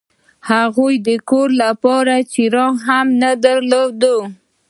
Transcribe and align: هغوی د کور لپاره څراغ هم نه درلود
هغوی 0.49 0.93
د 1.07 1.09
کور 1.29 1.47
لپاره 1.63 2.13
څراغ 2.31 2.73
هم 2.87 3.07
نه 3.21 3.31
درلود 3.45 3.99